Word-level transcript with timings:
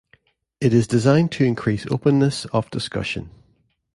It 0.59 0.73
is 0.73 0.87
designed 0.87 1.31
to 1.33 1.43
increase 1.43 1.85
openness 1.91 2.45
of 2.45 2.71
discussion. 2.71 3.29